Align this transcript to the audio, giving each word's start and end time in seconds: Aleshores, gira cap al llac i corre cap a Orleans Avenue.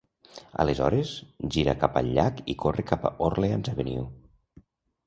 Aleshores, 0.63 1.11
gira 1.57 1.75
cap 1.83 2.01
al 2.03 2.09
llac 2.17 2.43
i 2.55 2.57
corre 2.65 2.87
cap 2.95 3.07
a 3.07 3.13
Orleans 3.29 3.75
Avenue. 3.77 4.11